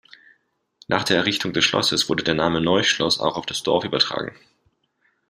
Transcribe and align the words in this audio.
Nach 0.87 1.03
der 1.03 1.15
Errichtung 1.17 1.53
des 1.53 1.63
Schlosses 1.63 2.09
wurde 2.09 2.23
der 2.23 2.33
Name 2.33 2.59
"Neuschloß" 2.59 3.19
auch 3.19 3.37
auf 3.37 3.45
das 3.45 3.61
Dorf 3.61 3.83
übertragen. 3.83 4.35